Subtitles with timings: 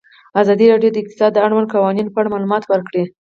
[0.41, 3.03] ازادي راډیو د اقتصاد د اړونده قوانینو په اړه معلومات ورکړي.